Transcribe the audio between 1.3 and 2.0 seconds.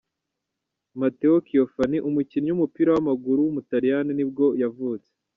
Ciofani,